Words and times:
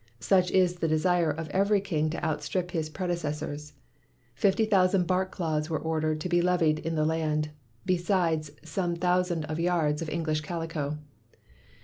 Such 0.19 0.49
is 0.49 0.77
the 0.77 0.87
de 0.87 0.97
sire 0.97 1.29
of 1.29 1.47
every 1.49 1.79
king 1.79 2.09
to 2.09 2.23
outstrip 2.25 2.71
his 2.71 2.89
predeces 2.89 3.35
sors. 3.35 3.73
Fifty 4.33 4.65
thousand 4.65 5.05
bark 5.05 5.29
cloths 5.31 5.69
were 5.69 5.77
or 5.77 6.01
dered 6.01 6.19
to 6.21 6.27
be 6.27 6.41
levied 6.41 6.79
in 6.79 6.95
the 6.95 7.05
land, 7.05 7.51
besides 7.85 8.49
some 8.63 8.95
thousand 8.95 9.45
of 9.45 9.59
yards 9.59 10.01
of 10.01 10.09
English 10.09 10.41
calico. 10.41 10.97